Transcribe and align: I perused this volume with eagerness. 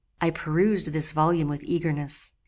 I 0.19 0.31
perused 0.31 0.93
this 0.93 1.11
volume 1.11 1.47
with 1.47 1.61
eagerness. 1.61 2.33